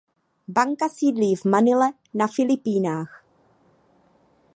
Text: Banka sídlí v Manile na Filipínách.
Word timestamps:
Banka 0.57 0.89
sídlí 0.89 1.35
v 1.35 1.45
Manile 1.45 1.91
na 2.13 2.27
Filipínách. 2.27 3.25